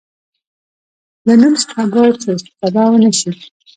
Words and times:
له 1.27 1.33
نوم 1.41 1.53
څخه 1.63 1.81
باید 1.93 2.15
سوء 2.23 2.35
استفاده 2.37 2.83
ونه 2.89 3.11
شي. 3.19 3.31